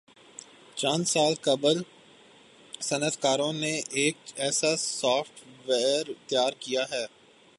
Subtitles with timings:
[0.75, 1.77] چند سال قبل
[2.81, 5.41] صنعتکاروں نے ایک ایسا سافٹ
[5.67, 7.05] ویئر تیار کیا ہے